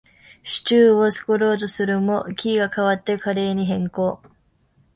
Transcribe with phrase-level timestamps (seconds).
[0.41, 4.19] シチューを作ろうとするも、気が変わってカレーに変更